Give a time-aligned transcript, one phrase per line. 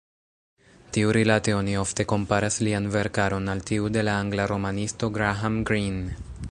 [0.95, 6.23] Tiurilate oni ofte komparas lian verkaron al tiu de la angla romanisto Graham Greene.